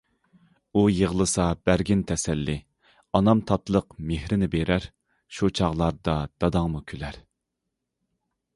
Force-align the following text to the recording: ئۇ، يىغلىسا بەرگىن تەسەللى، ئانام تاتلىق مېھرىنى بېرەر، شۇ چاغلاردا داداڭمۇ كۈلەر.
ئۇ، 0.77 0.81
يىغلىسا 0.99 1.43
بەرگىن 1.69 2.01
تەسەللى، 2.11 2.55
ئانام 3.19 3.43
تاتلىق 3.51 3.95
مېھرىنى 4.11 4.49
بېرەر، 4.57 4.89
شۇ 5.39 5.51
چاغلاردا 5.61 6.17
داداڭمۇ 6.45 6.83
كۈلەر. 6.93 7.21